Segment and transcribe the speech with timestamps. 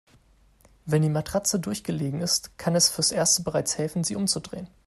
[0.85, 4.67] Wenn die Matratze durchgelegen ist, kann es fürs Erste bereits helfen, sie umzudrehen.